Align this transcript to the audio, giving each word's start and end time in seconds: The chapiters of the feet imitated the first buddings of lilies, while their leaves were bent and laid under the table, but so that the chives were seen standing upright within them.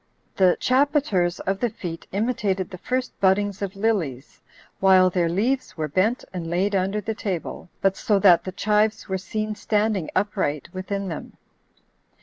The 0.35 0.57
chapiters 0.59 1.39
of 1.41 1.59
the 1.59 1.69
feet 1.69 2.07
imitated 2.11 2.71
the 2.71 2.79
first 2.79 3.11
buddings 3.19 3.61
of 3.61 3.75
lilies, 3.75 4.41
while 4.79 5.11
their 5.11 5.29
leaves 5.29 5.77
were 5.77 5.87
bent 5.87 6.25
and 6.33 6.49
laid 6.49 6.73
under 6.73 7.01
the 7.01 7.13
table, 7.13 7.69
but 7.81 7.95
so 7.95 8.17
that 8.17 8.43
the 8.43 8.51
chives 8.51 9.07
were 9.07 9.19
seen 9.19 9.53
standing 9.53 10.09
upright 10.15 10.69
within 10.73 11.07
them. 11.07 11.37